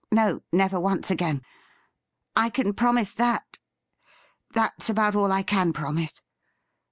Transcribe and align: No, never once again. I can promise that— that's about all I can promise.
No, 0.11 0.39
never 0.51 0.79
once 0.79 1.11
again. 1.11 1.43
I 2.35 2.49
can 2.49 2.73
promise 2.73 3.13
that— 3.13 3.59
that's 4.55 4.89
about 4.89 5.15
all 5.15 5.31
I 5.31 5.43
can 5.43 5.73
promise. 5.73 6.23